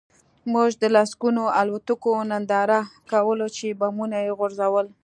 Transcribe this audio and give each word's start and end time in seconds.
موږ 0.53 0.69
د 0.81 0.83
لسګونو 0.95 1.43
الوتکو 1.59 2.13
ننداره 2.31 2.79
کوله 3.11 3.47
چې 3.57 3.67
بمونه 3.79 4.17
یې 4.25 4.31
غورځول 4.39 4.87